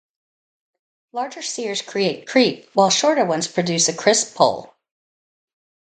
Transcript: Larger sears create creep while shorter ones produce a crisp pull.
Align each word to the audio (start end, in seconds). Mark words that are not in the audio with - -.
Larger 1.11 1.43
sears 1.43 1.83
create 1.83 2.27
creep 2.27 2.67
while 2.73 2.89
shorter 2.89 3.23
ones 3.23 3.47
produce 3.47 3.87
a 3.87 3.95
crisp 3.95 4.35
pull. 4.35 4.73